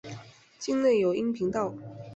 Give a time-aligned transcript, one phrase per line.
[0.57, 1.75] 境内有阴平道。